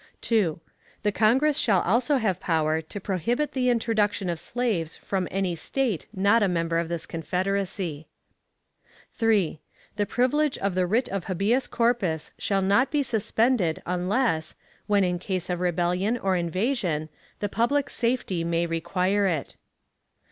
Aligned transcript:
2. 0.21 0.59
The 1.03 1.11
Congress 1.11 1.59
shall 1.59 1.81
also 1.83 2.17
have 2.17 2.39
power 2.39 2.81
to 2.81 2.99
prohibit 2.99 3.51
the 3.51 3.69
introduction 3.69 4.31
of 4.31 4.39
slaves 4.39 4.95
from 4.95 5.27
any 5.29 5.55
State 5.55 6.07
not 6.11 6.41
a 6.41 6.47
member 6.47 6.79
of 6.79 6.89
this 6.89 7.05
Confederacy. 7.05 8.07
3. 9.13 9.59
The 9.97 10.07
privilege 10.07 10.57
of 10.57 10.73
the 10.73 10.87
writ 10.87 11.07
of 11.09 11.25
habeas 11.25 11.67
corpus 11.67 12.31
shall 12.39 12.63
not 12.63 12.89
be 12.89 13.03
suspended 13.03 13.83
unless, 13.85 14.55
when 14.87 15.03
in 15.03 15.19
case 15.19 15.51
of 15.51 15.59
rebellion 15.59 16.17
or 16.17 16.35
invasion, 16.35 17.09
the 17.39 17.47
public 17.47 17.87
safety 17.87 18.43
may 18.43 18.65
require 18.65 19.27
it. 19.27 19.55